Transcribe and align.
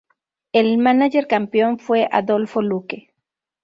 El 0.51 0.79
mánager 0.79 1.27
campeón 1.27 1.77
fue 1.77 2.09
Adolfo 2.11 2.63
Luque. 2.63 3.13